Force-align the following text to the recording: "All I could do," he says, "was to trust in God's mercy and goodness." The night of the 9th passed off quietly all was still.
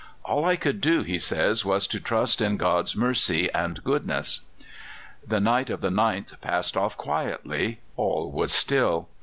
"All 0.25 0.45
I 0.45 0.55
could 0.55 0.81
do," 0.81 1.03
he 1.03 1.19
says, 1.19 1.63
"was 1.63 1.85
to 1.85 1.99
trust 1.99 2.41
in 2.41 2.57
God's 2.57 2.95
mercy 2.95 3.51
and 3.51 3.83
goodness." 3.83 4.41
The 5.27 5.39
night 5.39 5.69
of 5.69 5.81
the 5.81 5.89
9th 5.91 6.41
passed 6.41 6.75
off 6.75 6.97
quietly 6.97 7.77
all 7.95 8.31
was 8.31 8.51
still. 8.51 9.09